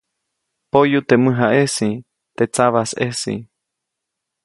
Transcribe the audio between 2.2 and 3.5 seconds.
teʼ sabajsʼejsi.